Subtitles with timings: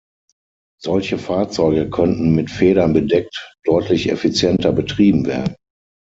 [0.81, 5.55] Solche Fahrzeuge könnten mit Federn bedeckt deutlich effizienter betrieben werden.